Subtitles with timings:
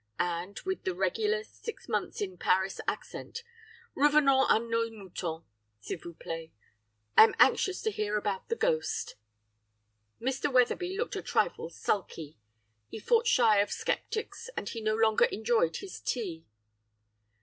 [0.17, 3.43] and with the regular six months in Paris accent
[3.95, 5.43] 'revenons à nos moutons,
[5.79, 6.49] s'il vous plait.
[7.15, 9.13] I am anxious to hear about the ghost.'
[10.19, 10.51] "Mr.
[10.51, 12.39] Wetherby looked a trifle sulky;
[12.89, 16.47] he fought shy of sceptics, and he no longer enjoyed his tea.